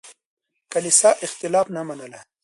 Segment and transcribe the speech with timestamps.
[0.73, 2.19] کليسا اختلاف نه منله.